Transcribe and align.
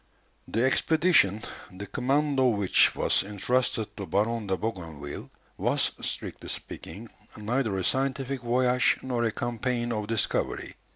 The 0.47 0.63
expedition, 0.63 1.43
the 1.71 1.85
command 1.85 2.39
of 2.39 2.55
which 2.57 2.95
was 2.95 3.21
entrusted 3.21 3.95
to 3.97 4.07
Baron 4.07 4.47
de 4.47 4.57
Bougainville, 4.57 5.29
was, 5.57 5.91
strictly 6.01 6.49
speaking, 6.49 7.07
neither 7.37 7.77
a 7.77 7.83
scientific 7.83 8.41
voyage 8.41 8.97
nor 9.03 9.23
a 9.23 9.31
campaign 9.31 9.91
of 9.91 10.07
discovery. 10.07 10.73